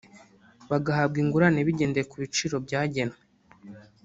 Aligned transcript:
bagahabwa 0.69 1.17
ingurane 1.23 1.59
bigendeye 1.67 2.05
ku 2.11 2.15
biciro 2.23 2.55
byagenwe 2.65 3.17